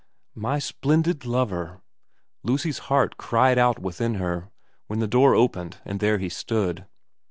[0.47, 1.83] 'My splendid lover!'
[2.43, 4.49] Lucy's heart cried out within her
[4.87, 6.87] when the door opened and there he stood.